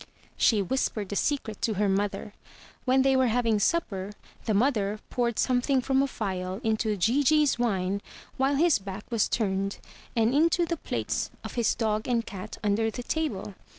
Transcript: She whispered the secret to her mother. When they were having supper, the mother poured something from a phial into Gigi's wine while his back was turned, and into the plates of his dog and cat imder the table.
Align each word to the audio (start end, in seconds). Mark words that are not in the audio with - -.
She 0.35 0.63
whispered 0.63 1.09
the 1.09 1.15
secret 1.15 1.61
to 1.61 1.75
her 1.75 1.87
mother. 1.87 2.33
When 2.85 3.03
they 3.03 3.15
were 3.15 3.27
having 3.27 3.59
supper, 3.59 4.13
the 4.45 4.53
mother 4.55 4.99
poured 5.11 5.37
something 5.37 5.79
from 5.79 6.01
a 6.01 6.07
phial 6.07 6.59
into 6.63 6.97
Gigi's 6.97 7.59
wine 7.59 8.01
while 8.35 8.55
his 8.55 8.79
back 8.79 9.05
was 9.11 9.29
turned, 9.29 9.77
and 10.15 10.33
into 10.33 10.65
the 10.65 10.77
plates 10.77 11.29
of 11.43 11.53
his 11.53 11.75
dog 11.75 12.07
and 12.07 12.25
cat 12.25 12.57
imder 12.63 12.91
the 12.91 13.03
table. 13.03 13.53